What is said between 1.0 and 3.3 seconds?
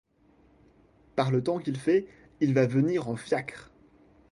Par le temps qu'il fait, il va venir en